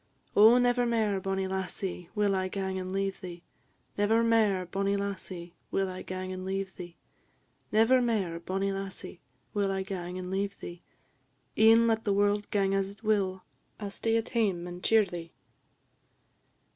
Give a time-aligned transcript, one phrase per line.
[0.35, 3.43] "Oh, never mair, bonnie lassie, will I gang and leave thee!
[3.99, 6.97] Never mair, bonnie lassie, will I gang and leave thee;
[7.71, 9.21] Never mair, bonnie lassie,
[9.53, 10.81] will I gang and leave thee;
[11.55, 13.43] E'en let the world gang as it will,
[13.79, 15.33] I 'll stay at hame and cheer ye."